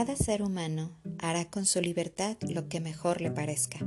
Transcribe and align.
Cada 0.00 0.16
ser 0.16 0.40
humano 0.40 0.96
hará 1.18 1.50
con 1.50 1.66
su 1.66 1.78
libertad 1.82 2.38
lo 2.48 2.70
que 2.70 2.80
mejor 2.80 3.20
le 3.20 3.30
parezca. 3.30 3.86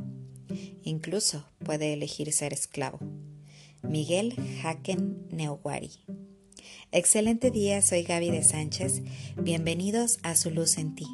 Incluso 0.84 1.44
puede 1.66 1.92
elegir 1.92 2.32
ser 2.34 2.54
esclavo. 2.54 3.00
Miguel 3.82 4.36
Haken 4.64 5.26
Neuwari. 5.32 5.90
Excelente 6.92 7.50
día, 7.50 7.82
soy 7.82 8.04
Gaby 8.04 8.30
de 8.30 8.44
Sánchez. 8.44 9.02
Bienvenidos 9.42 10.20
a 10.22 10.36
Su 10.36 10.52
Luz 10.52 10.78
en 10.78 10.94
Ti, 10.94 11.08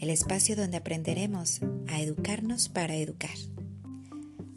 el 0.00 0.08
espacio 0.08 0.56
donde 0.56 0.78
aprenderemos 0.78 1.60
a 1.86 2.00
educarnos 2.00 2.70
para 2.70 2.96
educar. 2.96 3.36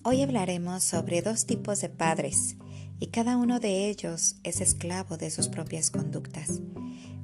Hoy 0.04 0.21
hablaremos 0.21 0.86
sobre 0.86 1.21
dos 1.21 1.46
tipos 1.46 1.82
de 1.82 1.89
padres 1.89 2.55
y 3.02 3.08
cada 3.08 3.36
uno 3.36 3.60
de 3.60 3.89
ellos 3.89 4.38
es 4.46 4.62
esclavo 4.62 5.18
de 5.18 5.32
sus 5.32 5.50
propias 5.50 5.92
conductas. 5.92 6.62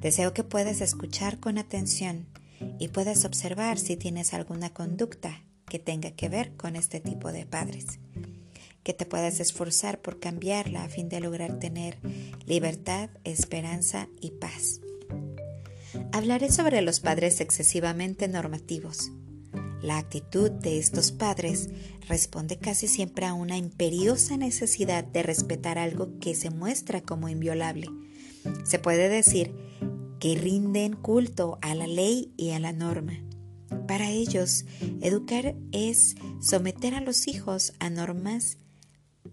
Deseo 0.02 0.34
que 0.34 0.44
puedas 0.44 0.82
escuchar 0.82 1.40
con 1.40 1.56
atención 1.56 2.26
y 2.78 2.88
puedas 2.88 3.24
observar 3.24 3.78
si 3.78 3.96
tienes 3.96 4.34
alguna 4.34 4.70
conducta 4.70 5.44
que 5.68 5.78
tenga 5.78 6.10
que 6.12 6.28
ver 6.28 6.56
con 6.56 6.76
este 6.76 7.00
tipo 7.00 7.32
de 7.32 7.46
padres, 7.46 7.98
que 8.82 8.94
te 8.94 9.06
puedas 9.06 9.40
esforzar 9.40 10.00
por 10.00 10.18
cambiarla 10.18 10.84
a 10.84 10.88
fin 10.88 11.08
de 11.08 11.20
lograr 11.20 11.58
tener 11.58 11.98
libertad, 12.46 13.10
esperanza 13.24 14.08
y 14.20 14.30
paz. 14.32 14.80
Hablaré 16.12 16.50
sobre 16.50 16.82
los 16.82 17.00
padres 17.00 17.40
excesivamente 17.40 18.28
normativos. 18.28 19.10
La 19.82 19.98
actitud 19.98 20.50
de 20.50 20.78
estos 20.78 21.12
padres 21.12 21.68
responde 22.08 22.58
casi 22.58 22.88
siempre 22.88 23.26
a 23.26 23.34
una 23.34 23.56
imperiosa 23.56 24.36
necesidad 24.36 25.04
de 25.04 25.22
respetar 25.22 25.78
algo 25.78 26.18
que 26.18 26.34
se 26.34 26.50
muestra 26.50 27.00
como 27.00 27.28
inviolable. 27.28 27.88
Se 28.64 28.78
puede 28.78 29.08
decir 29.08 29.54
que 30.18 30.34
rinden 30.34 30.94
culto 30.94 31.58
a 31.62 31.74
la 31.74 31.86
ley 31.86 32.32
y 32.36 32.50
a 32.50 32.58
la 32.58 32.72
norma. 32.72 33.14
Para 33.86 34.10
ellos, 34.10 34.64
educar 35.00 35.54
es 35.72 36.16
someter 36.40 36.94
a 36.94 37.00
los 37.00 37.28
hijos 37.28 37.74
a 37.78 37.90
normas 37.90 38.58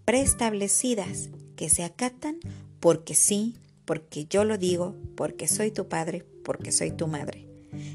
preestablecidas 0.05 1.29
que 1.55 1.69
se 1.69 1.83
acatan 1.83 2.37
porque 2.79 3.15
sí, 3.15 3.55
porque 3.85 4.25
yo 4.25 4.43
lo 4.43 4.57
digo, 4.57 4.95
porque 5.15 5.47
soy 5.47 5.71
tu 5.71 5.87
padre, 5.87 6.25
porque 6.43 6.71
soy 6.71 6.91
tu 6.91 7.07
madre, 7.07 7.47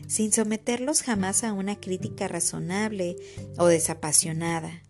sin 0.07 0.33
someterlos 0.33 1.03
jamás 1.03 1.45
a 1.45 1.53
una 1.53 1.79
crítica 1.79 2.27
razonable 2.29 3.17
o 3.59 3.67
desapasionada. 3.67 4.83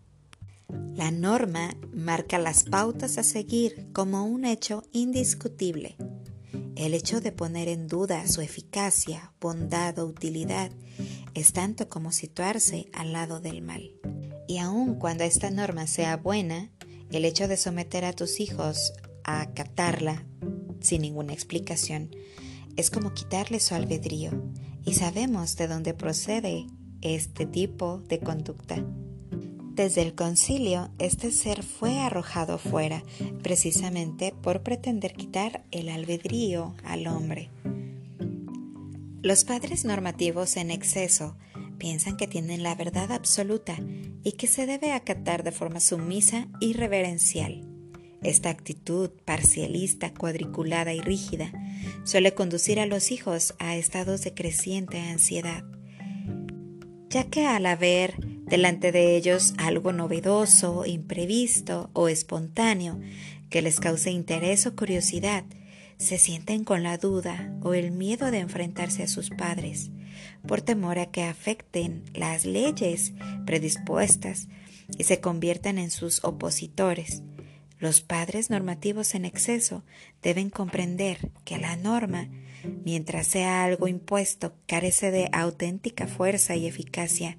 La 0.95 1.11
norma 1.11 1.75
marca 1.93 2.39
las 2.39 2.63
pautas 2.63 3.17
a 3.17 3.23
seguir 3.23 3.87
como 3.93 4.25
un 4.25 4.45
hecho 4.45 4.83
indiscutible 4.91 5.97
el 6.75 6.93
hecho 6.93 7.21
de 7.21 7.31
poner 7.31 7.67
en 7.67 7.87
duda 7.87 8.27
su 8.27 8.41
eficacia, 8.41 9.33
bondad 9.39 9.97
o 9.99 10.05
utilidad 10.05 10.71
es 11.33 11.53
tanto 11.53 11.89
como 11.89 12.11
situarse 12.11 12.87
al 12.93 13.13
lado 13.13 13.39
del 13.39 13.61
mal. 13.61 13.91
Y 14.47 14.57
aun 14.57 14.95
cuando 14.95 15.23
esta 15.23 15.49
norma 15.51 15.87
sea 15.87 16.17
buena, 16.17 16.71
el 17.11 17.25
hecho 17.25 17.47
de 17.47 17.57
someter 17.57 18.05
a 18.05 18.13
tus 18.13 18.39
hijos 18.39 18.93
a 19.23 19.41
acatarla 19.41 20.25
sin 20.81 21.01
ninguna 21.01 21.33
explicación 21.33 22.11
es 22.75 22.89
como 22.89 23.13
quitarle 23.13 23.59
su 23.59 23.75
albedrío 23.75 24.31
y 24.85 24.93
sabemos 24.93 25.55
de 25.57 25.67
dónde 25.67 25.93
procede 25.93 26.67
este 27.01 27.45
tipo 27.45 27.99
de 28.07 28.19
conducta. 28.19 28.83
Desde 29.73 30.01
el 30.01 30.15
concilio, 30.15 30.89
este 30.99 31.31
ser 31.31 31.63
fue 31.63 31.99
arrojado 31.99 32.57
fuera, 32.57 33.03
precisamente 33.41 34.33
por 34.41 34.63
pretender 34.63 35.13
quitar 35.13 35.63
el 35.71 35.87
albedrío 35.87 36.75
al 36.83 37.07
hombre. 37.07 37.49
Los 39.21 39.45
padres 39.45 39.85
normativos 39.85 40.57
en 40.57 40.71
exceso 40.71 41.37
piensan 41.77 42.17
que 42.17 42.27
tienen 42.27 42.63
la 42.63 42.75
verdad 42.75 43.13
absoluta 43.13 43.77
y 44.23 44.33
que 44.33 44.47
se 44.47 44.65
debe 44.65 44.91
acatar 44.91 45.43
de 45.43 45.53
forma 45.53 45.79
sumisa 45.79 46.49
y 46.59 46.73
reverencial. 46.73 47.65
Esta 48.23 48.49
actitud 48.49 49.09
parcialista, 49.23 50.13
cuadriculada 50.13 50.93
y 50.93 50.99
rígida 50.99 51.51
suele 52.03 52.33
conducir 52.33 52.81
a 52.81 52.85
los 52.85 53.09
hijos 53.09 53.55
a 53.57 53.77
estados 53.77 54.21
de 54.23 54.33
creciente 54.33 54.99
ansiedad, 54.99 55.63
ya 57.09 57.23
que 57.23 57.45
al 57.45 57.65
haber 57.65 58.30
delante 58.51 58.91
de 58.91 59.15
ellos 59.15 59.53
algo 59.57 59.93
novedoso, 59.93 60.85
imprevisto 60.85 61.89
o 61.93 62.09
espontáneo 62.09 62.99
que 63.49 63.61
les 63.61 63.79
cause 63.79 64.11
interés 64.11 64.67
o 64.67 64.75
curiosidad, 64.75 65.45
se 65.97 66.17
sienten 66.17 66.65
con 66.65 66.83
la 66.83 66.97
duda 66.97 67.55
o 67.61 67.73
el 67.73 67.91
miedo 67.91 68.29
de 68.29 68.39
enfrentarse 68.39 69.03
a 69.03 69.07
sus 69.07 69.29
padres, 69.29 69.89
por 70.45 70.61
temor 70.61 70.99
a 70.99 71.05
que 71.05 71.23
afecten 71.23 72.03
las 72.13 72.45
leyes 72.45 73.13
predispuestas 73.45 74.49
y 74.97 75.05
se 75.05 75.21
conviertan 75.21 75.77
en 75.77 75.89
sus 75.89 76.21
opositores. 76.25 77.23
Los 77.79 78.01
padres 78.01 78.49
normativos 78.49 79.15
en 79.15 79.23
exceso 79.23 79.85
deben 80.21 80.49
comprender 80.49 81.31
que 81.45 81.57
la 81.57 81.77
norma, 81.77 82.27
mientras 82.83 83.27
sea 83.27 83.63
algo 83.63 83.87
impuesto, 83.87 84.53
carece 84.67 85.11
de 85.11 85.29
auténtica 85.31 86.07
fuerza 86.07 86.55
y 86.55 86.67
eficacia 86.67 87.37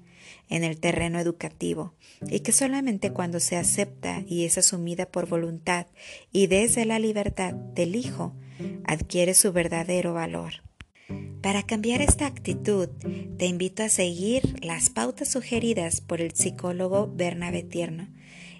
en 0.49 0.63
el 0.63 0.79
terreno 0.79 1.19
educativo 1.19 1.93
y 2.27 2.41
que 2.41 2.51
solamente 2.51 3.11
cuando 3.11 3.39
se 3.39 3.57
acepta 3.57 4.23
y 4.27 4.45
es 4.45 4.57
asumida 4.57 5.05
por 5.05 5.27
voluntad 5.27 5.87
y 6.31 6.47
desde 6.47 6.85
la 6.85 6.99
libertad 6.99 7.53
del 7.53 7.95
hijo 7.95 8.33
adquiere 8.85 9.33
su 9.33 9.51
verdadero 9.51 10.13
valor. 10.13 10.63
Para 11.41 11.63
cambiar 11.63 12.01
esta 12.01 12.25
actitud, 12.25 12.87
te 13.37 13.47
invito 13.47 13.83
a 13.83 13.89
seguir 13.89 14.55
las 14.63 14.89
pautas 14.89 15.29
sugeridas 15.29 15.99
por 15.99 16.21
el 16.21 16.31
psicólogo 16.31 17.11
Bernabé 17.13 17.63
Tierno 17.63 18.07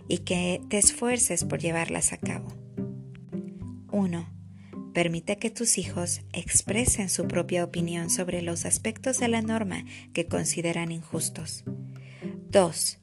y 0.09 0.19
que 0.19 0.61
te 0.69 0.77
esfuerces 0.79 1.45
por 1.45 1.59
llevarlas 1.59 2.11
a 2.11 2.17
cabo. 2.17 2.53
1. 3.91 4.32
Permite 4.93 5.37
que 5.37 5.49
tus 5.49 5.77
hijos 5.77 6.21
expresen 6.33 7.09
su 7.09 7.27
propia 7.27 7.63
opinión 7.63 8.09
sobre 8.09 8.41
los 8.43 8.65
aspectos 8.65 9.19
de 9.19 9.27
la 9.27 9.41
norma 9.41 9.85
que 10.13 10.27
consideran 10.27 10.91
injustos. 10.91 11.63
2. 12.51 12.99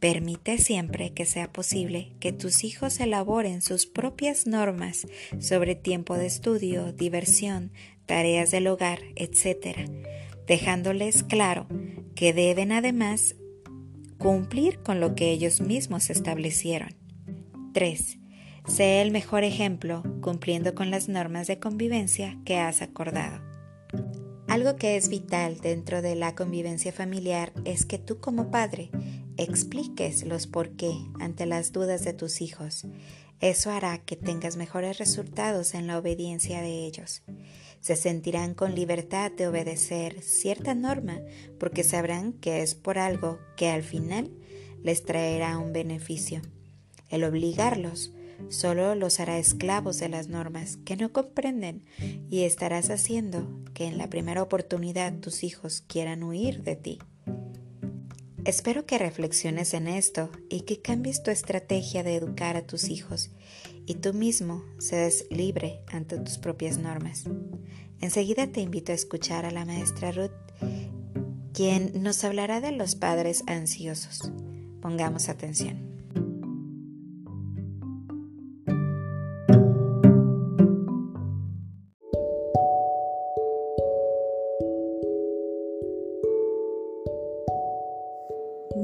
Permite 0.00 0.58
siempre 0.58 1.14
que 1.14 1.24
sea 1.24 1.50
posible 1.50 2.12
que 2.20 2.32
tus 2.32 2.62
hijos 2.62 3.00
elaboren 3.00 3.62
sus 3.62 3.86
propias 3.86 4.46
normas 4.46 5.06
sobre 5.40 5.74
tiempo 5.74 6.16
de 6.16 6.26
estudio, 6.26 6.92
diversión, 6.92 7.72
tareas 8.06 8.50
del 8.50 8.66
hogar, 8.66 9.00
etc., 9.16 9.90
dejándoles 10.46 11.24
claro 11.24 11.66
que 12.14 12.32
deben 12.32 12.70
además 12.70 13.34
cumplir 14.18 14.78
con 14.80 15.00
lo 15.00 15.14
que 15.14 15.30
ellos 15.30 15.60
mismos 15.60 16.10
establecieron. 16.10 16.90
3. 17.72 18.18
Sé 18.68 19.00
el 19.00 19.10
mejor 19.12 19.44
ejemplo 19.44 20.02
cumpliendo 20.20 20.74
con 20.74 20.90
las 20.90 21.08
normas 21.08 21.46
de 21.46 21.58
convivencia 21.58 22.38
que 22.44 22.58
has 22.58 22.82
acordado. 22.82 23.42
Algo 24.46 24.76
que 24.76 24.96
es 24.96 25.08
vital 25.08 25.58
dentro 25.58 26.02
de 26.02 26.14
la 26.14 26.34
convivencia 26.34 26.92
familiar 26.92 27.52
es 27.64 27.86
que 27.86 27.98
tú 27.98 28.20
como 28.20 28.50
padre 28.50 28.90
expliques 29.38 30.22
los 30.24 30.46
por 30.46 30.76
qué 30.76 30.92
ante 31.18 31.46
las 31.46 31.72
dudas 31.72 32.04
de 32.04 32.12
tus 32.12 32.42
hijos. 32.42 32.86
Eso 33.40 33.70
hará 33.70 33.98
que 34.04 34.16
tengas 34.16 34.56
mejores 34.56 34.98
resultados 34.98 35.72
en 35.72 35.86
la 35.86 35.98
obediencia 35.98 36.60
de 36.60 36.84
ellos. 36.84 37.22
Se 37.80 37.96
sentirán 37.96 38.52
con 38.52 38.74
libertad 38.74 39.32
de 39.32 39.48
obedecer 39.48 40.20
cierta 40.20 40.74
norma 40.74 41.20
porque 41.58 41.84
sabrán 41.84 42.34
que 42.34 42.60
es 42.60 42.74
por 42.74 42.98
algo 42.98 43.38
que 43.56 43.70
al 43.70 43.82
final 43.82 44.30
les 44.82 45.04
traerá 45.04 45.56
un 45.56 45.72
beneficio. 45.72 46.42
El 47.08 47.24
obligarlos 47.24 48.12
solo 48.48 48.94
los 48.94 49.20
hará 49.20 49.38
esclavos 49.38 49.98
de 49.98 50.08
las 50.08 50.28
normas 50.28 50.78
que 50.84 50.96
no 50.96 51.12
comprenden 51.12 51.84
y 52.30 52.42
estarás 52.42 52.90
haciendo 52.90 53.46
que 53.74 53.86
en 53.86 53.98
la 53.98 54.08
primera 54.08 54.42
oportunidad 54.42 55.14
tus 55.20 55.44
hijos 55.44 55.82
quieran 55.86 56.22
huir 56.22 56.62
de 56.62 56.76
ti. 56.76 56.98
Espero 58.44 58.86
que 58.86 58.96
reflexiones 58.98 59.74
en 59.74 59.88
esto 59.88 60.30
y 60.48 60.62
que 60.62 60.80
cambies 60.80 61.22
tu 61.22 61.30
estrategia 61.30 62.02
de 62.02 62.16
educar 62.16 62.56
a 62.56 62.66
tus 62.66 62.88
hijos 62.88 63.30
y 63.84 63.94
tú 63.96 64.14
mismo 64.14 64.64
seas 64.78 65.24
libre 65.30 65.80
ante 65.88 66.18
tus 66.18 66.38
propias 66.38 66.78
normas. 66.78 67.24
Enseguida 68.00 68.46
te 68.46 68.60
invito 68.60 68.92
a 68.92 68.94
escuchar 68.94 69.44
a 69.44 69.50
la 69.50 69.64
maestra 69.64 70.12
Ruth, 70.12 70.30
quien 71.52 72.02
nos 72.02 72.22
hablará 72.24 72.60
de 72.60 72.72
los 72.72 72.94
padres 72.94 73.42
ansiosos. 73.46 74.30
Pongamos 74.80 75.28
atención. 75.28 75.87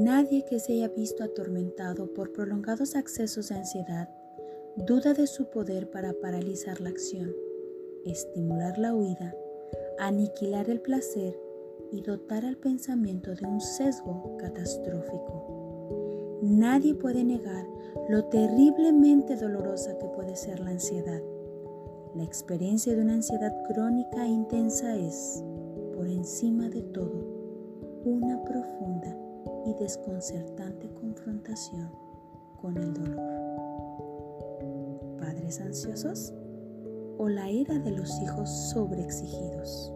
Nadie 0.01 0.43
que 0.43 0.59
se 0.59 0.73
haya 0.73 0.89
visto 0.89 1.23
atormentado 1.23 2.13
por 2.13 2.33
prolongados 2.33 2.95
accesos 2.95 3.47
de 3.47 3.55
ansiedad 3.55 4.09
duda 4.75 5.13
de 5.13 5.25
su 5.25 5.49
poder 5.49 5.89
para 5.89 6.11
paralizar 6.11 6.81
la 6.81 6.89
acción, 6.89 7.33
estimular 8.03 8.77
la 8.77 8.93
huida, 8.93 9.33
aniquilar 9.97 10.69
el 10.69 10.81
placer 10.81 11.39
y 11.93 12.01
dotar 12.01 12.45
al 12.45 12.57
pensamiento 12.57 13.35
de 13.35 13.47
un 13.47 13.61
sesgo 13.61 14.35
catastrófico. 14.37 16.39
Nadie 16.41 16.93
puede 16.93 17.23
negar 17.23 17.65
lo 18.09 18.25
terriblemente 18.25 19.37
dolorosa 19.37 19.97
que 19.97 20.09
puede 20.09 20.35
ser 20.35 20.59
la 20.59 20.71
ansiedad. 20.71 21.21
La 22.15 22.23
experiencia 22.23 22.93
de 22.93 23.01
una 23.01 23.13
ansiedad 23.13 23.55
crónica 23.63 24.25
e 24.25 24.29
intensa 24.29 24.93
es, 24.97 25.41
por 25.93 26.09
encima 26.09 26.67
de 26.67 26.81
todo, 26.81 28.03
una 28.03 28.43
profunda 28.43 29.24
y 29.65 29.73
desconcertante 29.73 30.89
confrontación 30.93 31.89
con 32.61 32.77
el 32.77 32.93
dolor. 32.93 33.21
¿Padres 35.19 35.59
ansiosos? 35.59 36.33
¿O 37.17 37.27
la 37.29 37.49
ira 37.49 37.79
de 37.79 37.91
los 37.91 38.21
hijos 38.21 38.49
sobreexigidos? 38.49 39.91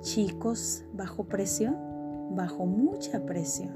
Chicos 0.00 0.84
bajo 0.92 1.24
presión, 1.24 1.76
bajo 2.34 2.66
mucha 2.66 3.24
presión, 3.26 3.72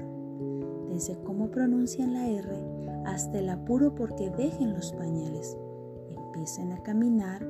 desde 0.89 1.17
cómo 1.23 1.51
pronuncian 1.51 2.13
la 2.13 2.27
R 2.27 2.77
hasta 3.05 3.39
el 3.39 3.49
apuro 3.49 3.93
porque 3.95 4.29
dejen 4.31 4.73
los 4.73 4.91
pañales, 4.93 5.57
empiecen 6.15 6.71
a 6.73 6.81
caminar, 6.83 7.43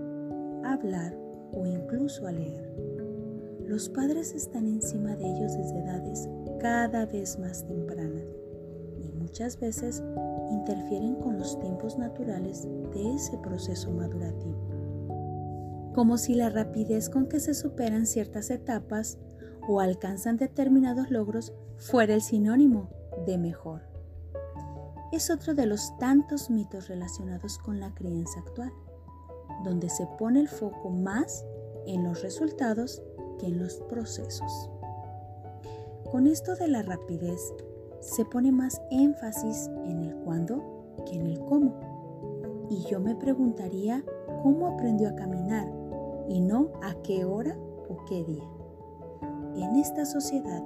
a 0.64 0.74
hablar 0.74 1.18
o 1.54 1.66
incluso 1.66 2.28
a 2.28 2.32
leer. 2.32 2.76
Los 3.66 3.90
padres 3.90 4.34
están 4.34 4.68
encima 4.68 5.16
de 5.16 5.26
ellos 5.26 5.58
desde 5.58 5.80
edades 5.80 6.30
cada 6.60 7.06
vez 7.06 7.38
más 7.40 7.66
tempranas 7.66 8.36
y 9.00 9.10
muchas 9.12 9.60
veces 9.60 10.04
interfieren 10.52 11.16
con 11.16 11.38
los 11.38 11.60
tiempos 11.60 11.98
naturales 11.98 12.68
de 12.94 13.16
ese 13.16 13.38
proceso 13.38 13.92
madurativo 13.92 14.78
como 15.98 16.20
si 16.20 16.36
la 16.36 16.52
rapidez 16.52 17.10
con 17.10 17.26
que 17.26 17.40
se 17.40 17.56
superan 17.56 18.06
ciertas 18.06 18.52
etapas 18.52 19.18
o 19.68 19.80
alcanzan 19.80 20.38
determinados 20.38 21.10
logros 21.10 21.54
fuera 21.76 22.14
el 22.14 22.22
sinónimo 22.22 22.92
de 23.26 23.40
mejor. 23.40 23.82
Es 25.12 25.32
otro 25.32 25.56
de 25.56 25.66
los 25.66 25.98
tantos 25.98 26.52
mitos 26.52 26.88
relacionados 26.88 27.58
con 27.58 27.80
la 27.80 27.96
crianza 27.96 28.42
actual, 28.42 28.72
donde 29.64 29.90
se 29.90 30.06
pone 30.20 30.40
el 30.40 30.48
foco 30.48 30.92
más 30.92 31.44
en 31.88 32.04
los 32.04 32.22
resultados 32.22 33.02
que 33.40 33.48
en 33.48 33.58
los 33.58 33.78
procesos. 33.90 34.70
Con 36.12 36.26
esto 36.26 36.56
de 36.56 36.70
la 36.70 36.84
rapidez, 36.84 37.54
se 38.00 38.24
pone 38.24 38.54
más 38.54 38.82
énfasis 38.92 39.70
en 39.86 40.04
el 40.04 40.16
cuándo 40.16 40.96
que 41.06 41.16
en 41.16 41.28
el 41.28 41.40
cómo. 41.42 41.74
Y 42.70 42.84
yo 42.90 43.02
me 43.02 43.14
preguntaría 43.14 44.06
cómo 44.42 44.68
aprendió 44.68 45.10
a 45.10 45.16
caminar 45.16 45.70
y 46.30 46.40
no 46.40 46.72
a 46.82 46.94
qué 47.04 47.26
hora 47.26 47.58
o 47.90 48.06
qué 48.06 48.24
día. 48.24 48.48
En 49.56 49.76
esta 49.76 50.06
sociedad, 50.06 50.64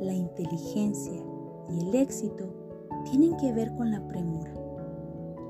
la 0.00 0.12
inteligencia 0.12 1.22
y 1.70 1.80
el 1.80 1.94
éxito 1.94 2.52
tienen 3.04 3.38
que 3.38 3.54
ver 3.54 3.74
con 3.74 3.90
la 3.90 4.06
premura. 4.06 4.52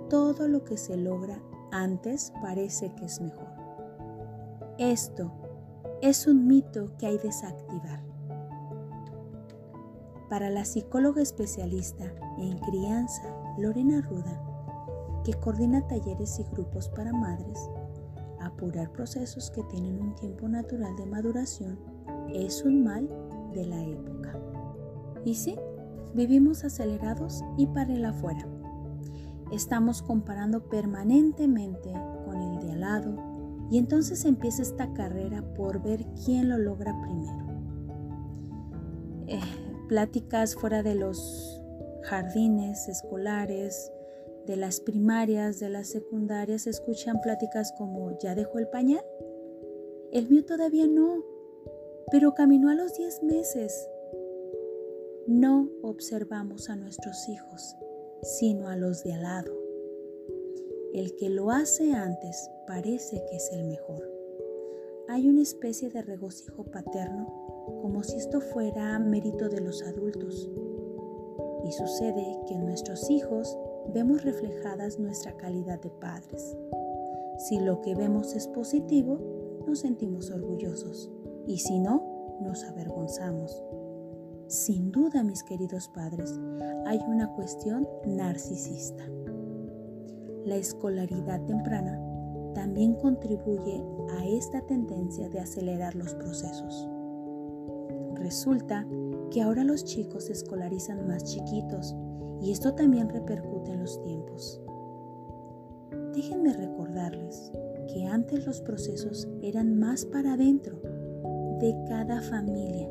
Todo 0.09 0.47
lo 0.47 0.63
que 0.63 0.77
se 0.77 0.97
logra 0.97 1.43
antes 1.73 2.33
parece 2.41 2.95
que 2.95 3.07
es 3.07 3.21
mejor. 3.21 3.49
Esto 4.79 5.33
es 6.03 6.29
un 6.29 6.47
mito 6.47 6.93
que 6.99 7.07
hay 7.07 7.19
que 7.19 7.27
desactivar. 7.27 8.14
Para 10.29 10.51
la 10.51 10.65
psicóloga 10.65 11.21
especialista 11.23 12.05
en 12.39 12.59
crianza, 12.59 13.23
Lorena 13.59 14.01
Ruda, 14.01 14.43
que 15.23 15.35
coordina 15.35 15.87
talleres 15.87 16.39
y 16.39 16.45
grupos 16.55 16.89
para 16.89 17.13
madres, 17.13 17.59
apurar 18.41 18.91
procesos 18.93 19.51
que 19.51 19.63
tienen 19.65 20.01
un 20.01 20.15
tiempo 20.15 20.49
natural 20.49 20.97
de 20.97 21.07
maduración 21.07 21.79
es 22.33 22.65
un 22.65 22.83
mal 22.85 23.09
de 23.53 23.67
la 23.67 23.83
época. 23.83 24.39
Y 25.25 25.35
sí, 25.35 25.57
vivimos 26.15 26.65
acelerados 26.65 27.43
y 27.57 27.67
para 27.67 27.93
el 27.93 28.05
afuera. 28.05 28.47
Estamos 29.53 30.03
comparando 30.03 30.69
permanentemente 30.69 31.93
con 32.25 32.41
el 32.41 32.61
de 32.61 32.73
al 32.73 32.81
lado 32.81 33.17
y 33.71 33.79
entonces 33.79 34.25
empieza 34.25 34.63
esta 34.63 34.93
carrera 34.93 35.43
por 35.55 35.83
ver 35.83 36.07
quién 36.25 36.49
lo 36.49 36.59
logra 36.59 36.99
primero. 37.01 37.45
Eh, 39.27 39.41
pláticas 39.89 40.55
fuera 40.55 40.83
de 40.83 40.95
los 40.95 41.61
jardines 42.03 42.89
escolares, 42.89 43.93
de 44.47 44.57
las 44.57 44.81
primarias, 44.81 45.59
de 45.59 45.71
las 45.71 45.89
secundarias, 45.89 46.67
escuchan 46.67 47.21
pláticas 47.21 47.73
como 47.77 48.19
¿ya 48.19 48.35
dejó 48.35 48.59
el 48.59 48.69
pañal? 48.69 49.05
El 50.13 50.29
mío 50.29 50.45
todavía 50.45 50.87
no, 50.87 51.25
pero 52.11 52.35
caminó 52.35 52.69
a 52.69 52.75
los 52.75 52.95
10 52.97 53.23
meses. 53.23 53.89
No 55.27 55.71
observamos 55.83 56.69
a 56.69 56.77
nuestros 56.77 57.29
hijos, 57.29 57.75
sino 58.23 58.69
a 58.69 58.77
los 58.77 59.03
de 59.03 59.15
al 59.15 59.23
lado. 59.23 59.53
El 60.93 61.17
que 61.17 61.31
lo 61.31 61.51
hace 61.51 61.93
antes 61.93 62.51
parece 62.67 63.25
que 63.29 63.37
es 63.37 63.51
el 63.53 63.65
mejor. 63.65 64.14
Hay 65.07 65.29
una 65.29 65.43
especie 65.43 65.91
de 65.91 66.01
regocijo 66.01 66.65
paterno, 66.65 67.27
como 67.83 68.03
si 68.03 68.17
esto 68.17 68.41
fuera 68.41 68.99
mérito 68.99 69.51
de 69.51 69.61
los 69.61 69.83
adultos. 69.83 70.51
Y 71.65 71.73
sucede 71.73 72.39
que 72.49 72.57
nuestros 72.57 73.11
hijos 73.11 73.59
vemos 73.93 74.25
reflejadas 74.25 74.99
nuestra 74.99 75.37
calidad 75.37 75.79
de 75.83 75.91
padres. 75.91 76.57
Si 77.37 77.61
lo 77.61 77.83
que 77.83 77.95
vemos 77.95 78.35
es 78.35 78.49
positivo, 78.49 79.19
nos 79.67 79.81
sentimos 79.81 80.31
orgullosos 80.31 81.11
y 81.47 81.59
si 81.59 81.79
no, 81.79 82.39
nos 82.41 82.65
avergonzamos. 82.65 83.63
Sin 84.47 84.91
duda, 84.91 85.23
mis 85.23 85.43
queridos 85.43 85.89
padres, 85.89 86.39
hay 86.87 87.01
una 87.07 87.31
cuestión 87.35 87.87
narcisista. 88.07 89.05
La 90.45 90.57
escolaridad 90.57 91.45
temprana 91.45 92.01
también 92.55 92.95
contribuye 92.95 93.85
a 94.19 94.27
esta 94.27 94.61
tendencia 94.63 95.29
de 95.29 95.41
acelerar 95.41 95.95
los 95.95 96.15
procesos. 96.15 96.89
Resulta 98.15 98.87
que 99.31 99.43
ahora 99.43 99.65
los 99.65 99.85
chicos 99.85 100.25
se 100.25 100.33
escolarizan 100.33 101.07
más 101.07 101.25
chiquitos 101.25 101.95
y 102.41 102.53
esto 102.53 102.75
también 102.75 103.09
repercute 103.09 103.73
en 103.73 103.81
los 103.81 104.01
tiempos. 104.03 104.61
Déjenme 106.15 106.53
recordarles 106.53 107.53
que 107.93 108.07
antes 108.07 108.47
los 108.47 108.61
procesos 108.61 109.29
eran 109.43 109.79
más 109.79 110.07
para 110.07 110.35
adentro 110.35 110.81
de 111.61 111.75
cada 111.89 112.21
familia 112.23 112.89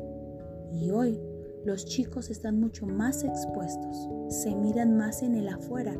y 0.72 0.90
hoy 0.90 1.20
los 1.64 1.86
chicos 1.86 2.30
están 2.30 2.60
mucho 2.60 2.86
más 2.86 3.24
expuestos, 3.24 4.08
se 4.28 4.54
miran 4.54 4.96
más 4.96 5.22
en 5.22 5.34
el 5.34 5.48
afuera 5.48 5.96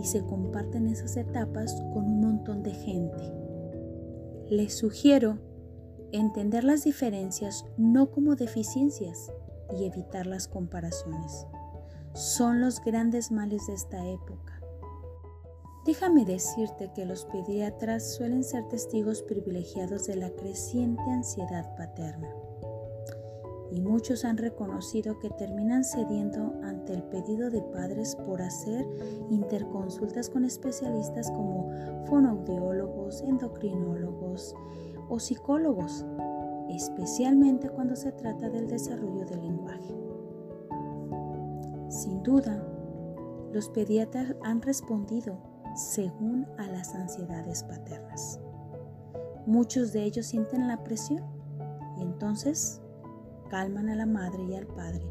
y 0.00 0.04
se 0.04 0.24
comparten 0.24 0.88
esas 0.88 1.16
etapas 1.16 1.74
con 1.92 2.04
un 2.04 2.20
montón 2.20 2.62
de 2.62 2.72
gente. 2.72 3.32
Les 4.48 4.74
sugiero 4.76 5.38
entender 6.10 6.64
las 6.64 6.84
diferencias 6.84 7.64
no 7.76 8.10
como 8.10 8.34
deficiencias 8.34 9.30
y 9.78 9.84
evitar 9.84 10.26
las 10.26 10.48
comparaciones 10.48 11.46
son 12.14 12.60
los 12.60 12.80
grandes 12.80 13.30
males 13.30 13.66
de 13.66 13.74
esta 13.74 14.04
época. 14.06 14.60
Déjame 15.86 16.24
decirte 16.24 16.90
que 16.94 17.06
los 17.06 17.24
pediatras 17.24 18.14
suelen 18.14 18.44
ser 18.44 18.68
testigos 18.68 19.22
privilegiados 19.22 20.06
de 20.06 20.16
la 20.16 20.30
creciente 20.30 21.02
ansiedad 21.10 21.74
paterna. 21.76 22.28
Y 23.72 23.80
muchos 23.80 24.24
han 24.24 24.36
reconocido 24.36 25.18
que 25.20 25.30
terminan 25.30 25.84
cediendo 25.84 26.54
ante 26.62 26.92
el 26.92 27.04
pedido 27.04 27.50
de 27.50 27.62
padres 27.62 28.16
por 28.16 28.42
hacer 28.42 28.86
interconsultas 29.30 30.28
con 30.28 30.44
especialistas 30.44 31.30
como 31.30 31.70
fonoaudiólogos, 32.06 33.22
endocrinólogos 33.22 34.54
o 35.08 35.18
psicólogos, 35.20 36.04
especialmente 36.68 37.68
cuando 37.68 37.94
se 37.94 38.12
trata 38.12 38.48
del 38.48 38.66
desarrollo 38.66 39.24
del 39.26 39.42
lenguaje. 39.42 39.96
Sin 41.88 42.22
duda, 42.22 42.64
los 43.52 43.68
pediatras 43.68 44.34
han 44.42 44.62
respondido 44.62 45.38
según 45.74 46.46
a 46.58 46.66
las 46.68 46.94
ansiedades 46.94 47.62
paternas. 47.64 48.40
Muchos 49.46 49.92
de 49.92 50.04
ellos 50.04 50.26
sienten 50.26 50.68
la 50.68 50.84
presión 50.84 51.24
y 51.98 52.02
entonces 52.02 52.80
calman 53.50 53.90
a 53.90 53.96
la 53.96 54.06
madre 54.06 54.42
y 54.44 54.54
al 54.54 54.66
padre, 54.66 55.04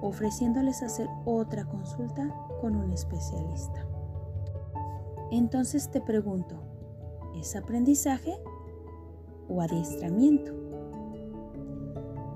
ofreciéndoles 0.00 0.82
hacer 0.82 1.08
otra 1.26 1.66
consulta 1.66 2.34
con 2.60 2.76
un 2.76 2.92
especialista. 2.92 3.86
Entonces 5.30 5.90
te 5.90 6.00
pregunto, 6.00 6.56
¿es 7.34 7.56
aprendizaje 7.56 8.34
o 9.48 9.60
adiestramiento? 9.60 10.52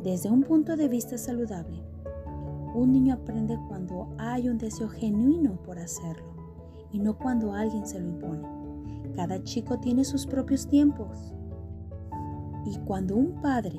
Desde 0.03 0.31
un 0.31 0.43
punto 0.43 0.77
de 0.77 0.89
vista 0.89 1.17
saludable, 1.17 1.83
un 2.75 2.93
niño 2.93 3.15
aprende 3.15 3.59
cuando 3.69 4.09
hay 4.19 4.49
un 4.49 4.59
deseo 4.59 4.89
genuino 4.89 5.63
por 5.63 5.79
hacerlo 5.79 6.35
y 6.93 6.99
no 6.99 7.17
cuando 7.17 7.55
alguien 7.55 7.87
se 7.87 7.99
lo 7.99 8.07
impone. 8.07 8.47
Cada 9.15 9.43
chico 9.43 9.79
tiene 9.79 10.05
sus 10.05 10.27
propios 10.27 10.69
tiempos. 10.69 11.33
Y 12.67 12.79
cuando 12.81 13.17
un 13.17 13.41
padre 13.41 13.79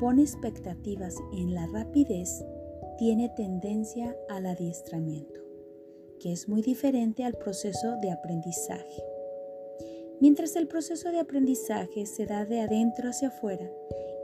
pone 0.00 0.22
expectativas 0.22 1.14
en 1.34 1.54
la 1.54 1.66
rapidez 1.66 2.42
tiene 2.96 3.28
tendencia 3.28 4.16
al 4.30 4.46
adiestramiento, 4.46 5.40
que 6.18 6.32
es 6.32 6.48
muy 6.48 6.62
diferente 6.62 7.22
al 7.22 7.34
proceso 7.34 7.98
de 8.00 8.10
aprendizaje. 8.10 9.04
Mientras 10.18 10.56
el 10.56 10.68
proceso 10.68 11.10
de 11.10 11.20
aprendizaje 11.20 12.06
se 12.06 12.24
da 12.24 12.46
de 12.46 12.60
adentro 12.60 13.10
hacia 13.10 13.28
afuera 13.28 13.70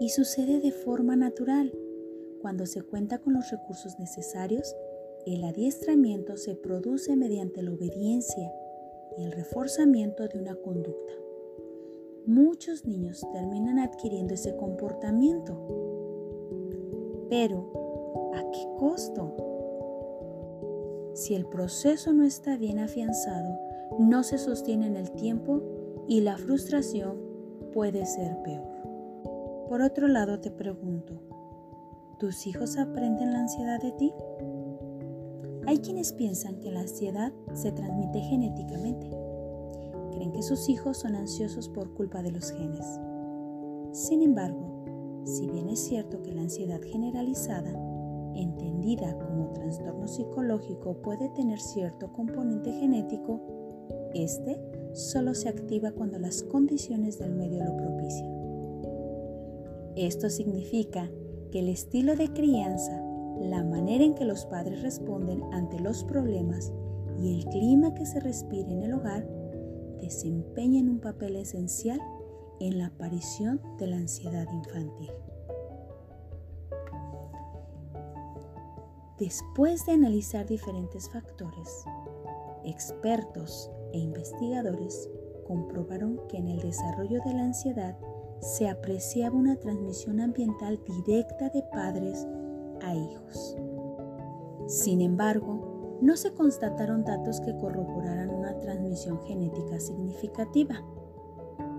y 0.00 0.08
sucede 0.08 0.60
de 0.60 0.72
forma 0.72 1.14
natural, 1.14 1.70
cuando 2.40 2.64
se 2.64 2.80
cuenta 2.80 3.18
con 3.18 3.34
los 3.34 3.50
recursos 3.50 3.98
necesarios, 3.98 4.74
el 5.26 5.44
adiestramiento 5.44 6.38
se 6.38 6.54
produce 6.54 7.16
mediante 7.16 7.62
la 7.62 7.72
obediencia 7.72 8.50
y 9.18 9.24
el 9.24 9.32
reforzamiento 9.32 10.26
de 10.26 10.38
una 10.38 10.54
conducta. 10.54 11.25
Muchos 12.26 12.84
niños 12.84 13.24
terminan 13.32 13.78
adquiriendo 13.78 14.34
ese 14.34 14.56
comportamiento. 14.56 15.56
Pero, 17.30 18.32
¿a 18.34 18.50
qué 18.50 18.66
costo? 18.78 19.36
Si 21.14 21.36
el 21.36 21.46
proceso 21.46 22.12
no 22.12 22.24
está 22.24 22.56
bien 22.56 22.80
afianzado, 22.80 23.56
no 24.00 24.24
se 24.24 24.38
sostiene 24.38 24.88
en 24.88 24.96
el 24.96 25.12
tiempo 25.12 25.62
y 26.08 26.22
la 26.22 26.36
frustración 26.36 27.16
puede 27.72 28.04
ser 28.06 28.42
peor. 28.42 28.74
Por 29.68 29.82
otro 29.82 30.08
lado, 30.08 30.40
te 30.40 30.50
pregunto, 30.50 31.22
¿tus 32.18 32.48
hijos 32.48 32.76
aprenden 32.76 33.34
la 33.34 33.38
ansiedad 33.38 33.80
de 33.80 33.92
ti? 33.92 34.12
Hay 35.68 35.78
quienes 35.78 36.12
piensan 36.12 36.58
que 36.58 36.72
la 36.72 36.80
ansiedad 36.80 37.32
se 37.52 37.70
transmite 37.70 38.18
genéticamente. 38.18 39.25
Creen 40.16 40.32
que 40.32 40.42
sus 40.42 40.70
hijos 40.70 40.96
son 40.96 41.14
ansiosos 41.14 41.68
por 41.68 41.92
culpa 41.92 42.22
de 42.22 42.32
los 42.32 42.50
genes. 42.50 42.86
Sin 43.92 44.22
embargo, 44.22 45.22
si 45.26 45.46
bien 45.46 45.68
es 45.68 45.80
cierto 45.80 46.22
que 46.22 46.32
la 46.32 46.40
ansiedad 46.40 46.80
generalizada, 46.80 47.70
entendida 48.34 49.14
como 49.18 49.52
trastorno 49.52 50.08
psicológico, 50.08 51.02
puede 51.02 51.28
tener 51.30 51.60
cierto 51.60 52.14
componente 52.14 52.72
genético, 52.72 53.42
este 54.14 54.58
solo 54.94 55.34
se 55.34 55.50
activa 55.50 55.90
cuando 55.90 56.18
las 56.18 56.42
condiciones 56.44 57.18
del 57.18 57.34
medio 57.34 57.62
lo 57.62 57.76
propician. 57.76 58.32
Esto 59.96 60.30
significa 60.30 61.10
que 61.52 61.58
el 61.58 61.68
estilo 61.68 62.16
de 62.16 62.32
crianza 62.32 63.02
la 63.38 63.62
manera 63.62 64.02
en 64.02 64.14
que 64.14 64.24
los 64.24 64.46
padres 64.46 64.80
responden 64.80 65.42
ante 65.52 65.78
los 65.78 66.04
problemas 66.04 66.72
y 67.18 67.34
el 67.34 67.44
clima 67.50 67.92
que 67.92 68.06
se 68.06 68.18
respira 68.20 68.70
en 68.70 68.82
el 68.82 68.94
hogar 68.94 69.35
desempeñan 70.00 70.88
un 70.88 71.00
papel 71.00 71.36
esencial 71.36 72.00
en 72.60 72.78
la 72.78 72.86
aparición 72.86 73.60
de 73.78 73.86
la 73.86 73.96
ansiedad 73.96 74.46
infantil. 74.52 75.10
Después 79.18 79.86
de 79.86 79.92
analizar 79.92 80.46
diferentes 80.46 81.08
factores, 81.10 81.84
expertos 82.64 83.70
e 83.92 83.98
investigadores 83.98 85.08
comprobaron 85.46 86.20
que 86.28 86.36
en 86.36 86.48
el 86.48 86.60
desarrollo 86.60 87.20
de 87.24 87.32
la 87.32 87.44
ansiedad 87.44 87.96
se 88.40 88.68
apreciaba 88.68 89.34
una 89.34 89.56
transmisión 89.56 90.20
ambiental 90.20 90.78
directa 91.06 91.48
de 91.48 91.62
padres 91.72 92.26
a 92.82 92.94
hijos. 92.94 93.56
Sin 94.66 95.00
embargo, 95.00 95.75
no 96.00 96.16
se 96.16 96.32
constataron 96.34 97.04
datos 97.04 97.40
que 97.40 97.56
corroboraran 97.56 98.30
una 98.30 98.58
transmisión 98.58 99.20
genética 99.22 99.80
significativa. 99.80 100.82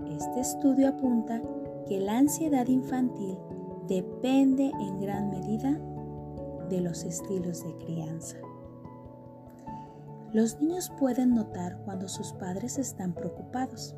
Este 0.08 0.40
estudio 0.40 0.88
apunta 0.88 1.40
que 1.86 2.00
la 2.00 2.18
ansiedad 2.18 2.66
infantil 2.66 3.38
depende 3.86 4.70
en 4.80 5.00
gran 5.00 5.30
medida 5.30 5.78
de 6.68 6.80
los 6.80 7.04
estilos 7.04 7.64
de 7.64 7.76
crianza. 7.78 8.36
Los 10.32 10.60
niños 10.60 10.92
pueden 10.98 11.34
notar 11.34 11.80
cuando 11.84 12.08
sus 12.08 12.32
padres 12.34 12.78
están 12.78 13.14
preocupados. 13.14 13.94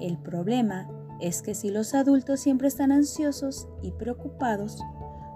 El 0.00 0.18
problema 0.18 0.88
es 1.20 1.40
que 1.42 1.54
si 1.54 1.70
los 1.70 1.94
adultos 1.94 2.40
siempre 2.40 2.66
están 2.66 2.90
ansiosos 2.90 3.68
y 3.80 3.92
preocupados, 3.92 4.80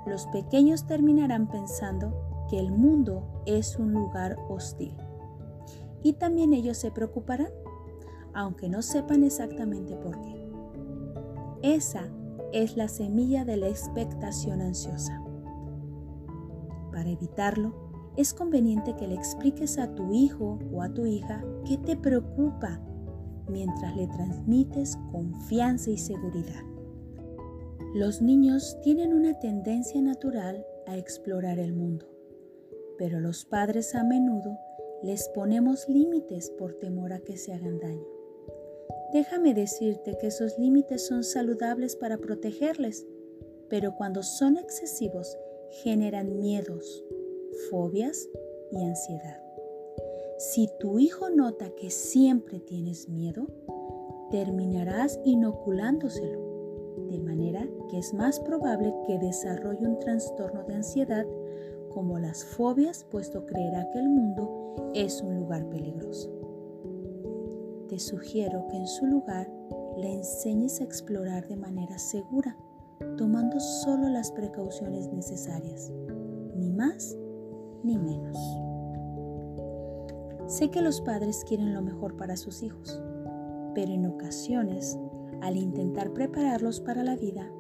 los 0.07 0.27
pequeños 0.29 0.87
terminarán 0.87 1.49
pensando 1.49 2.28
que 2.49 2.59
el 2.59 2.73
mundo 2.73 3.43
es 3.47 3.79
un 3.79 3.93
lugar 3.93 4.37
hostil. 4.49 4.95
Y 6.03 6.15
también 6.15 6.53
ellos 6.55 6.77
se 6.77 6.91
preocuparán, 6.91 7.51
aunque 8.35 8.69
no 8.69 8.83
sepan 8.83 9.25
exactamente 9.25 9.97
por 9.97 10.21
qué. 10.21 10.49
Esa 11.63 12.09
es 12.53 12.77
la 12.77 12.89
semilla 12.89 13.45
de 13.45 13.57
la 13.57 13.69
expectación 13.69 14.61
ansiosa. 14.61 15.23
Para 16.93 17.11
evitarlo, 17.11 17.75
es 18.17 18.35
conveniente 18.35 18.97
que 18.97 19.07
le 19.07 19.15
expliques 19.15 19.79
a 19.79 19.95
tu 19.95 20.13
hijo 20.13 20.59
o 20.73 20.83
a 20.83 20.89
tu 20.93 21.07
hija 21.07 21.45
qué 21.65 21.77
te 21.79 21.97
preocupa 21.97 22.81
mientras 23.49 23.97
le 23.97 24.09
transmites 24.09 24.97
confianza 25.13 25.91
y 25.91 25.99
seguridad. 25.99 26.63
Los 27.95 28.21
niños 28.21 28.77
tienen 28.83 29.15
una 29.15 29.39
tendencia 29.39 30.03
natural 30.03 30.65
a 30.87 30.97
explorar 30.97 31.59
el 31.59 31.75
mundo, 31.75 32.07
pero 32.99 33.21
los 33.21 33.45
padres 33.45 33.95
a 33.95 34.05
menudo 34.05 34.59
les 35.03 35.29
ponemos 35.29 35.89
límites 35.89 36.51
por 36.51 36.75
temor 36.75 37.13
a 37.13 37.21
que 37.21 37.37
se 37.37 37.53
hagan 37.53 37.79
daño. 37.79 38.07
Déjame 39.13 39.55
decirte 39.55 40.19
que 40.21 40.27
esos 40.27 40.59
límites 40.59 41.07
son 41.07 41.25
saludables 41.25 41.97
para 41.97 42.19
protegerles, 42.19 43.07
pero 43.71 43.95
cuando 43.95 44.23
son 44.23 44.59
excesivos 44.59 45.39
generan 45.83 46.41
miedos, 46.41 47.05
fobias 47.71 48.29
y 48.71 48.85
ansiedad. 48.85 49.41
Si 50.39 50.69
tu 50.79 50.99
hijo 50.99 51.31
nota 51.31 51.71
que 51.71 51.91
siempre 51.91 52.61
tienes 52.61 53.09
miedo, 53.09 53.47
terminarás 54.31 55.19
inoculándoselo 55.25 56.49
de 57.09 57.19
manera 57.19 57.67
que 57.91 57.99
es 57.99 58.13
más 58.13 58.39
probable 58.41 58.93
que 59.07 59.19
desarrolle 59.19 59.87
un 59.87 59.99
trastorno 59.99 60.65
de 60.65 60.75
ansiedad 60.75 61.27
como 61.89 62.19
las 62.19 62.45
fobias, 62.45 63.05
puesto 63.05 63.47
creerá 63.47 63.89
que 63.91 63.99
el 63.99 64.09
mundo 64.09 64.91
es 64.95 65.23
un 65.23 65.37
lugar 65.37 65.69
peligroso. 65.69 66.31
Te 67.89 67.99
sugiero 67.99 68.67
que 68.69 68.77
en 68.77 68.87
su 68.87 69.07
lugar 69.07 69.51
le 69.97 70.13
enseñes 70.13 70.81
a 70.81 70.85
explorar 70.85 71.49
de 71.49 71.57
manera 71.57 71.99
segura, 71.99 72.57
tomando 73.17 73.59
solo 73.61 74.09
las 74.09 74.31
precauciones 74.33 75.13
necesarias, 75.13 75.91
ni 76.55 76.71
más 76.71 77.17
ni 77.83 77.99
menos. 77.99 78.37
Sé 80.47 80.71
que 80.71 80.83
los 80.83 81.01
padres 81.01 81.45
quieren 81.47 81.75
lo 81.75 81.83
mejor 81.83 82.17
para 82.17 82.37
sus 82.37 82.63
hijos, 82.63 83.03
pero 83.75 83.93
en 83.93 84.07
ocasiones 84.07 84.99
al 85.41 85.57
intentar 85.57 86.13
prepararlos 86.13 86.81
para 86.81 87.03
la 87.03 87.17
vida, 87.17 87.51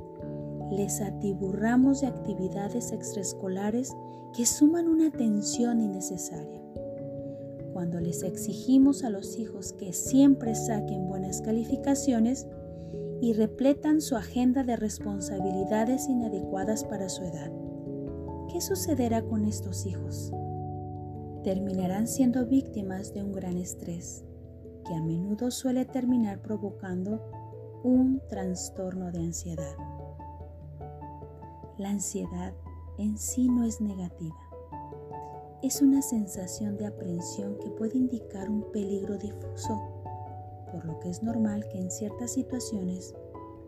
les 0.70 1.00
atiburramos 1.00 2.00
de 2.00 2.08
actividades 2.08 2.92
extraescolares 2.92 3.94
que 4.34 4.46
suman 4.46 4.88
una 4.88 5.10
tensión 5.10 5.80
innecesaria. 5.80 6.60
Cuando 7.72 8.00
les 8.00 8.22
exigimos 8.22 9.04
a 9.04 9.10
los 9.10 9.38
hijos 9.38 9.72
que 9.72 9.92
siempre 9.92 10.54
saquen 10.54 11.06
buenas 11.06 11.40
calificaciones 11.40 12.46
y 13.20 13.32
repletan 13.32 14.00
su 14.00 14.16
agenda 14.16 14.64
de 14.64 14.76
responsabilidades 14.76 16.08
inadecuadas 16.08 16.84
para 16.84 17.08
su 17.08 17.24
edad, 17.24 17.50
¿qué 18.52 18.60
sucederá 18.60 19.22
con 19.22 19.44
estos 19.44 19.86
hijos? 19.86 20.32
Terminarán 21.44 22.08
siendo 22.08 22.46
víctimas 22.46 23.14
de 23.14 23.22
un 23.22 23.32
gran 23.32 23.56
estrés, 23.56 24.24
que 24.84 24.94
a 24.94 25.02
menudo 25.02 25.50
suele 25.50 25.84
terminar 25.84 26.40
provocando 26.42 27.22
un 27.84 28.20
trastorno 28.28 29.12
de 29.12 29.20
ansiedad. 29.20 29.76
La 31.78 31.90
ansiedad 31.90 32.54
en 32.98 33.16
sí 33.16 33.48
no 33.48 33.62
es 33.62 33.80
negativa. 33.80 34.36
Es 35.62 35.80
una 35.80 36.02
sensación 36.02 36.76
de 36.76 36.86
aprensión 36.86 37.56
que 37.58 37.70
puede 37.70 37.96
indicar 37.96 38.50
un 38.50 38.62
peligro 38.72 39.16
difuso, 39.16 39.80
por 40.72 40.84
lo 40.84 40.98
que 40.98 41.08
es 41.08 41.22
normal 41.22 41.64
que 41.68 41.78
en 41.78 41.92
ciertas 41.92 42.32
situaciones 42.32 43.14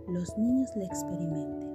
los 0.09 0.37
niños 0.37 0.71
la 0.75 0.87
experimenten. 0.87 1.71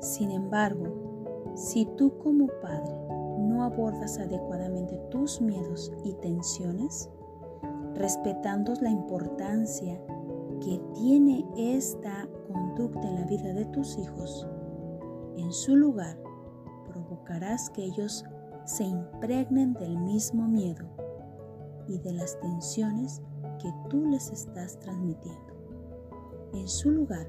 Sin 0.00 0.30
embargo, 0.30 1.52
si 1.54 1.84
tú 1.98 2.16
como 2.16 2.46
padre 2.62 2.96
no 3.38 3.64
abordas 3.64 4.18
adecuadamente 4.18 4.96
tus 5.10 5.42
miedos 5.42 5.92
y 6.04 6.14
tensiones, 6.14 7.10
respetando 7.94 8.72
la 8.80 8.88
importancia 8.88 10.00
que 10.64 10.80
tiene 10.94 11.44
esta 11.54 12.26
conducta 12.50 13.06
en 13.06 13.16
la 13.16 13.26
vida 13.26 13.52
de 13.52 13.66
tus 13.66 13.98
hijos, 13.98 14.48
en 15.36 15.52
su 15.52 15.76
lugar 15.76 16.18
provocarás 16.88 17.70
que 17.70 17.84
ellos 17.84 18.24
se 18.64 18.84
impregnen 18.84 19.74
del 19.74 19.98
mismo 19.98 20.48
miedo 20.48 20.86
y 21.86 21.98
de 21.98 22.12
las 22.12 22.38
tensiones 22.40 23.22
que 23.60 23.72
tú 23.88 24.06
les 24.06 24.30
estás 24.30 24.78
transmitiendo. 24.80 25.54
En 26.52 26.68
su 26.68 26.90
lugar, 26.90 27.26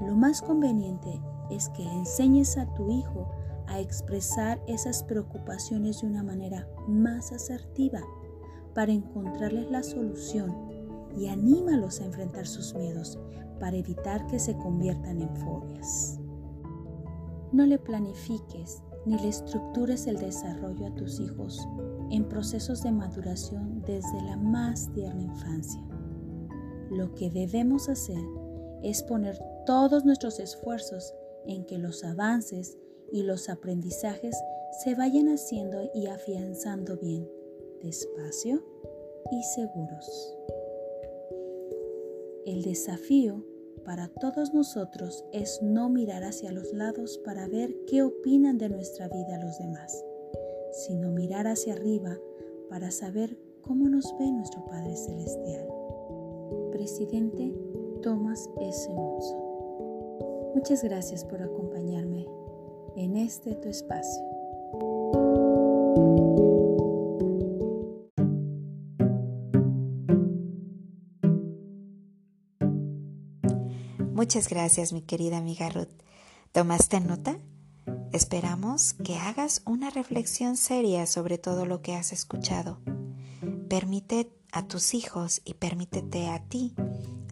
lo 0.00 0.14
más 0.14 0.42
conveniente 0.42 1.20
es 1.50 1.68
que 1.70 1.82
enseñes 1.82 2.56
a 2.56 2.72
tu 2.74 2.90
hijo 2.90 3.28
a 3.66 3.80
expresar 3.80 4.60
esas 4.66 5.02
preocupaciones 5.04 6.00
de 6.00 6.08
una 6.08 6.22
manera 6.22 6.68
más 6.88 7.32
asertiva 7.32 8.00
para 8.74 8.92
encontrarles 8.92 9.70
la 9.70 9.82
solución 9.82 10.54
y 11.16 11.28
anímalos 11.28 12.00
a 12.00 12.04
enfrentar 12.04 12.46
sus 12.46 12.74
miedos 12.74 13.18
para 13.58 13.76
evitar 13.76 14.26
que 14.26 14.38
se 14.38 14.56
conviertan 14.56 15.20
en 15.20 15.36
fobias. 15.36 16.19
No 17.52 17.66
le 17.66 17.78
planifiques 17.78 18.82
ni 19.06 19.18
le 19.18 19.28
estructures 19.28 20.06
el 20.06 20.18
desarrollo 20.18 20.86
a 20.86 20.94
tus 20.94 21.18
hijos 21.20 21.66
en 22.10 22.28
procesos 22.28 22.82
de 22.82 22.92
maduración 22.92 23.82
desde 23.86 24.22
la 24.24 24.36
más 24.36 24.92
tierna 24.92 25.22
infancia. 25.22 25.80
Lo 26.90 27.14
que 27.14 27.30
debemos 27.30 27.88
hacer 27.88 28.22
es 28.82 29.02
poner 29.02 29.38
todos 29.66 30.04
nuestros 30.04 30.38
esfuerzos 30.38 31.14
en 31.46 31.64
que 31.64 31.78
los 31.78 32.04
avances 32.04 32.78
y 33.12 33.22
los 33.22 33.48
aprendizajes 33.48 34.36
se 34.84 34.94
vayan 34.94 35.28
haciendo 35.28 35.90
y 35.94 36.06
afianzando 36.06 36.96
bien, 36.96 37.28
despacio 37.82 38.62
y 39.30 39.42
seguros. 39.42 40.36
El 42.46 42.62
desafío 42.62 43.44
para 43.84 44.08
todos 44.08 44.52
nosotros 44.54 45.24
es 45.32 45.60
no 45.62 45.88
mirar 45.88 46.24
hacia 46.24 46.52
los 46.52 46.72
lados 46.72 47.18
para 47.24 47.48
ver 47.48 47.74
qué 47.86 48.02
opinan 48.02 48.58
de 48.58 48.68
nuestra 48.68 49.08
vida 49.08 49.38
los 49.42 49.58
demás, 49.58 50.04
sino 50.72 51.10
mirar 51.10 51.46
hacia 51.46 51.74
arriba 51.74 52.18
para 52.68 52.90
saber 52.90 53.36
cómo 53.62 53.88
nos 53.88 54.14
ve 54.18 54.30
nuestro 54.30 54.64
Padre 54.66 54.96
Celestial. 54.96 55.66
Presidente 56.72 57.54
Thomas 58.02 58.48
S. 58.60 58.88
Monson. 58.92 59.38
Muchas 60.54 60.82
gracias 60.82 61.24
por 61.24 61.42
acompañarme 61.42 62.26
en 62.96 63.16
este 63.16 63.54
tu 63.54 63.68
espacio. 63.68 64.24
Muchas 74.20 74.50
gracias, 74.50 74.92
mi 74.92 75.00
querida 75.00 75.38
amiga 75.38 75.70
Ruth. 75.70 75.88
¿Tomaste 76.52 77.00
nota? 77.00 77.38
Esperamos 78.12 78.92
que 78.92 79.16
hagas 79.16 79.62
una 79.64 79.88
reflexión 79.88 80.58
seria 80.58 81.06
sobre 81.06 81.38
todo 81.38 81.64
lo 81.64 81.80
que 81.80 81.94
has 81.94 82.12
escuchado. 82.12 82.80
Permite 83.70 84.30
a 84.52 84.66
tus 84.66 84.92
hijos 84.92 85.40
y 85.46 85.54
permítete 85.54 86.28
a 86.28 86.38
ti 86.38 86.74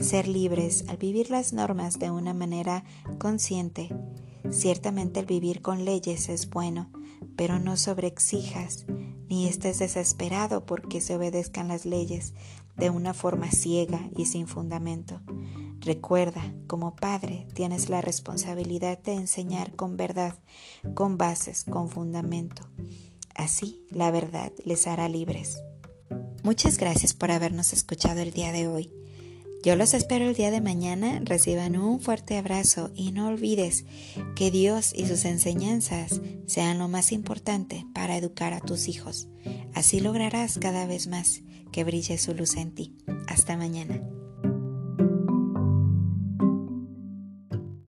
ser 0.01 0.29
libres 0.29 0.87
al 0.89 0.97
vivir 0.97 1.29
las 1.29 1.53
normas 1.53 1.99
de 1.99 2.11
una 2.11 2.33
manera 2.33 2.85
consciente. 3.19 3.95
Ciertamente 4.51 5.21
el 5.21 5.27
vivir 5.27 5.61
con 5.61 5.85
leyes 5.85 6.31
es 6.31 6.49
bueno, 6.49 6.91
pero 7.37 7.59
no 7.59 7.77
sobreexijas 7.77 8.87
ni 9.29 9.47
estés 9.47 9.81
desesperado 9.81 10.65
porque 10.65 11.03
se 11.03 11.17
obedezcan 11.17 11.69
las 11.69 11.85
leyes 11.85 12.33
de 12.79 12.89
una 12.89 13.13
forma 13.13 13.51
ciega 13.51 14.09
y 14.17 14.25
sin 14.25 14.47
fundamento. 14.47 15.21
Recuerda, 15.81 16.55
como 16.67 16.97
padre, 16.97 17.47
tienes 17.55 17.89
la 17.89 18.01
responsabilidad 18.01 18.99
de 18.99 19.15
enseñar 19.15 19.75
con 19.75 19.97
verdad, 19.97 20.35
con 20.95 21.17
bases, 21.17 21.65
con 21.65 21.89
fundamento. 21.89 22.69
Así, 23.35 23.87
la 23.91 24.11
verdad 24.11 24.53
les 24.65 24.87
hará 24.87 25.09
libres. 25.09 25.63
Muchas 26.43 26.79
gracias 26.79 27.15
por 27.15 27.31
habernos 27.31 27.73
escuchado 27.73 28.21
el 28.21 28.33
día 28.33 28.53
de 28.53 28.67
hoy. 28.67 28.93
Yo 29.65 29.75
los 29.77 29.93
espero 29.95 30.29
el 30.29 30.35
día 30.35 30.51
de 30.51 30.61
mañana. 30.61 31.21
Reciban 31.25 31.77
un 31.77 32.01
fuerte 32.01 32.37
abrazo 32.37 32.91
y 32.95 33.13
no 33.13 33.29
olvides 33.29 33.85
que 34.37 34.51
Dios 34.51 34.93
y 34.95 35.07
sus 35.07 35.25
enseñanzas 35.25 36.21
sean 36.47 36.79
lo 36.79 36.89
más 36.89 37.13
importante 37.13 37.85
para 37.93 38.17
educar 38.17 38.53
a 38.53 38.61
tus 38.61 38.89
hijos. 38.89 39.29
Así 39.75 40.01
lograrás 40.01 40.59
cada 40.59 40.87
vez 40.87 41.09
más 41.09 41.43
que 41.73 41.85
brille 41.85 42.19
su 42.19 42.35
luz 42.35 42.57
en 42.57 42.75
ti. 42.75 42.97
Hasta 43.27 43.57
mañana. 43.57 44.01